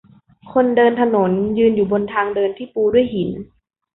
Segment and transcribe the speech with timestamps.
[0.53, 3.29] คนเดินถนนยืนอยู่บนทางเดินที่ปูด้วยหิน